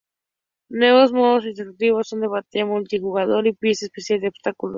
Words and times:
Nuevos 0.71 1.13
modos 1.13 1.45
introducidos 1.45 2.07
son 2.07 2.21
batalla 2.21 2.65
multijugador 2.65 3.45
y 3.45 3.53
pista 3.53 3.85
especial 3.85 4.19
de 4.19 4.29
obstáculos. 4.29 4.69